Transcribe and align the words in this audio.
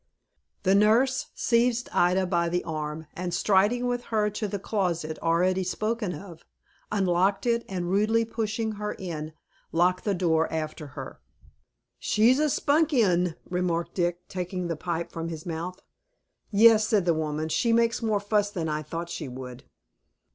The 0.63 0.73
nurse 0.73 1.27
seized 1.35 1.87
Ida 1.93 2.25
by 2.25 2.49
the 2.49 2.63
arm, 2.63 3.05
and 3.13 3.31
striding 3.35 3.85
with 3.85 4.05
her 4.05 4.31
to 4.31 4.47
the 4.47 4.57
closet 4.57 5.19
already 5.19 5.63
spoken 5.63 6.11
of, 6.15 6.43
unlocked 6.91 7.45
it, 7.45 7.63
and 7.69 7.91
rudely 7.91 8.25
pushing 8.25 8.71
her 8.77 8.93
in, 8.95 9.33
locked 9.71 10.03
the 10.03 10.15
door 10.15 10.51
after 10.51 10.87
her. 10.97 11.19
"She's 11.99 12.39
a 12.39 12.49
spunky 12.49 13.03
'un," 13.03 13.35
remarked 13.47 13.93
Dick, 13.93 14.27
taking 14.27 14.69
the 14.69 14.75
pipe 14.75 15.11
from 15.11 15.29
his 15.29 15.45
mouth. 15.45 15.83
"Yes," 16.49 16.87
said 16.87 17.05
the 17.05 17.13
woman, 17.13 17.47
"she 17.47 17.71
makes 17.71 18.01
more 18.01 18.19
fuss 18.19 18.49
than 18.49 18.67
I 18.67 18.81
thought 18.81 19.07
she 19.11 19.27
would." 19.27 19.65